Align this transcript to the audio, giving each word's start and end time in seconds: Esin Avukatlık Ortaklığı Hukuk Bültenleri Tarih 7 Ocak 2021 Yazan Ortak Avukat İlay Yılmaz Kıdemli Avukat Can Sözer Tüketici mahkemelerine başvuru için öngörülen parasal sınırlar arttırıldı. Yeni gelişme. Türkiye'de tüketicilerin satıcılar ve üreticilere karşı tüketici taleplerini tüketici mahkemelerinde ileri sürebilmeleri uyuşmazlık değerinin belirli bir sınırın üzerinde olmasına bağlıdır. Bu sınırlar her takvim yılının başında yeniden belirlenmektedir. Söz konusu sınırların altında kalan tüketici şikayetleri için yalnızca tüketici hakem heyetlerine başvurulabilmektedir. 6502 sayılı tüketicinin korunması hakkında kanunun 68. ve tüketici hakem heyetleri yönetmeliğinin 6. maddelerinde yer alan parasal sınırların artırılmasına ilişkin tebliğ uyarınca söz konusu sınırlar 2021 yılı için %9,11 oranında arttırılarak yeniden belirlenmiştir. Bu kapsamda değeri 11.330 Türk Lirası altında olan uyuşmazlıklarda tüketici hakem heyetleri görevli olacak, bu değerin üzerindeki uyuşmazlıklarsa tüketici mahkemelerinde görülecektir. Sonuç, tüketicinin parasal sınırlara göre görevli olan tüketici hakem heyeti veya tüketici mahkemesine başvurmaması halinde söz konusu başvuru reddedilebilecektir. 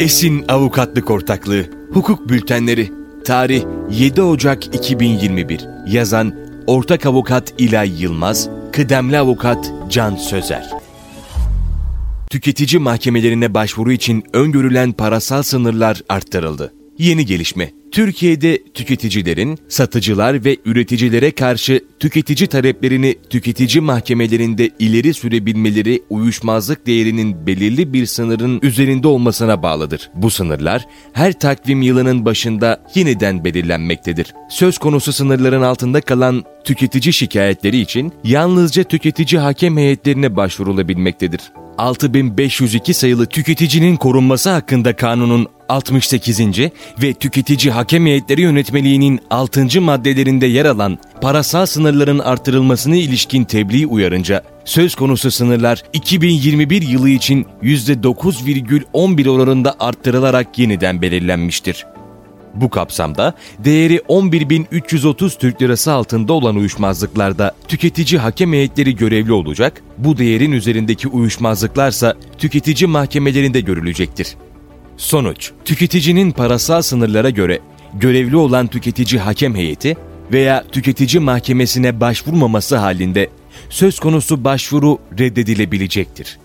Esin 0.00 0.44
Avukatlık 0.48 1.10
Ortaklığı 1.10 1.66
Hukuk 1.92 2.28
Bültenleri 2.28 2.92
Tarih 3.24 3.64
7 3.90 4.22
Ocak 4.22 4.74
2021 4.74 5.60
Yazan 5.86 6.34
Ortak 6.66 7.06
Avukat 7.06 7.54
İlay 7.58 8.02
Yılmaz 8.02 8.48
Kıdemli 8.72 9.18
Avukat 9.18 9.72
Can 9.90 10.16
Sözer 10.16 10.70
Tüketici 12.30 12.80
mahkemelerine 12.80 13.54
başvuru 13.54 13.92
için 13.92 14.24
öngörülen 14.32 14.92
parasal 14.92 15.42
sınırlar 15.42 16.02
arttırıldı. 16.08 16.72
Yeni 16.98 17.26
gelişme. 17.26 17.70
Türkiye'de 17.92 18.58
tüketicilerin 18.74 19.58
satıcılar 19.68 20.44
ve 20.44 20.56
üreticilere 20.64 21.30
karşı 21.30 21.84
tüketici 22.00 22.46
taleplerini 22.46 23.14
tüketici 23.30 23.80
mahkemelerinde 23.80 24.70
ileri 24.78 25.14
sürebilmeleri 25.14 26.02
uyuşmazlık 26.10 26.86
değerinin 26.86 27.46
belirli 27.46 27.92
bir 27.92 28.06
sınırın 28.06 28.60
üzerinde 28.62 29.08
olmasına 29.08 29.62
bağlıdır. 29.62 30.10
Bu 30.14 30.30
sınırlar 30.30 30.86
her 31.12 31.38
takvim 31.38 31.82
yılının 31.82 32.24
başında 32.24 32.84
yeniden 32.94 33.44
belirlenmektedir. 33.44 34.34
Söz 34.50 34.78
konusu 34.78 35.12
sınırların 35.12 35.62
altında 35.62 36.00
kalan 36.00 36.44
tüketici 36.64 37.12
şikayetleri 37.12 37.80
için 37.80 38.12
yalnızca 38.24 38.84
tüketici 38.84 39.40
hakem 39.40 39.76
heyetlerine 39.76 40.36
başvurulabilmektedir. 40.36 41.40
6502 41.78 42.94
sayılı 42.94 43.26
tüketicinin 43.26 43.96
korunması 43.96 44.50
hakkında 44.50 44.96
kanunun 44.96 45.46
68. 45.68 46.40
ve 47.02 47.14
tüketici 47.14 47.72
hakem 47.72 48.06
heyetleri 48.06 48.40
yönetmeliğinin 48.40 49.20
6. 49.30 49.80
maddelerinde 49.80 50.46
yer 50.46 50.64
alan 50.64 50.98
parasal 51.20 51.66
sınırların 51.66 52.18
artırılmasına 52.18 52.96
ilişkin 52.96 53.44
tebliğ 53.44 53.86
uyarınca 53.86 54.42
söz 54.64 54.94
konusu 54.94 55.30
sınırlar 55.30 55.82
2021 55.92 56.82
yılı 56.82 57.08
için 57.08 57.46
%9,11 57.62 59.28
oranında 59.28 59.74
arttırılarak 59.80 60.58
yeniden 60.58 61.02
belirlenmiştir. 61.02 61.86
Bu 62.54 62.70
kapsamda 62.70 63.34
değeri 63.58 63.96
11.330 63.96 65.38
Türk 65.38 65.62
Lirası 65.62 65.92
altında 65.92 66.32
olan 66.32 66.56
uyuşmazlıklarda 66.56 67.54
tüketici 67.68 68.20
hakem 68.20 68.52
heyetleri 68.52 68.96
görevli 68.96 69.32
olacak, 69.32 69.82
bu 69.98 70.18
değerin 70.18 70.52
üzerindeki 70.52 71.08
uyuşmazlıklarsa 71.08 72.14
tüketici 72.38 72.86
mahkemelerinde 72.86 73.60
görülecektir. 73.60 74.36
Sonuç, 74.96 75.50
tüketicinin 75.64 76.30
parasal 76.30 76.82
sınırlara 76.82 77.30
göre 77.30 77.60
görevli 77.94 78.36
olan 78.36 78.66
tüketici 78.66 79.20
hakem 79.20 79.54
heyeti 79.54 79.96
veya 80.32 80.64
tüketici 80.72 81.20
mahkemesine 81.20 82.00
başvurmaması 82.00 82.76
halinde 82.76 83.30
söz 83.70 83.98
konusu 83.98 84.44
başvuru 84.44 84.98
reddedilebilecektir. 85.18 86.38